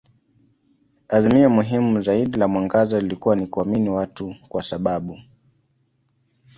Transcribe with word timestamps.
Azimio 1.09 1.49
muhimu 1.49 2.01
zaidi 2.01 2.37
la 2.39 2.47
mwangaza 2.47 2.99
lilikuwa 2.99 3.35
ni 3.35 3.47
kuamini 3.47 3.89
watu 3.89 4.35
kwa 4.49 4.63
sababu. 4.63 5.17